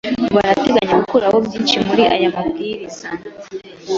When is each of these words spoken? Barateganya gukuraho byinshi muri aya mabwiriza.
Barateganya 0.35 0.95
gukuraho 1.01 1.37
byinshi 1.45 1.75
muri 1.87 2.03
aya 2.15 2.29
mabwiriza. 2.35 3.07